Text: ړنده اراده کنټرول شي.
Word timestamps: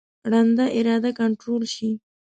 ړنده 0.31 0.65
اراده 0.77 1.11
کنټرول 1.19 1.63
شي. 1.75 1.89